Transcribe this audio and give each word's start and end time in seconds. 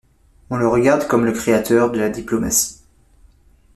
On 0.49 0.57
le 0.57 0.67
regarde 0.67 1.07
comme 1.07 1.25
le 1.25 1.31
créateur 1.31 1.91
de 1.91 1.99
la 1.99 2.09
diplomatique. 2.09 2.79